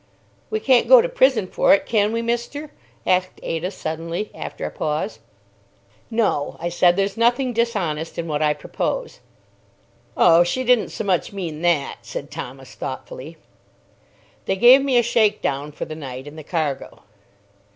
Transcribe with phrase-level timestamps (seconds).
[0.49, 2.71] "We can't go to prison for it, can we, mister?"
[3.05, 5.19] asked Ada suddenly, after a pause.
[6.09, 9.19] "No," I said; "there's nothing dishonest in what I propose."
[10.17, 13.37] "Oh, she didn't so much mean that," said Thomas, thoughtfully.
[14.45, 17.03] They gave me a shakedown for the night in the cargo.